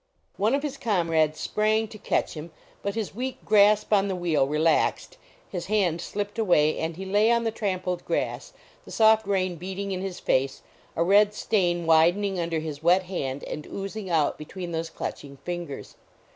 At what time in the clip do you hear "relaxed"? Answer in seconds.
4.47-5.19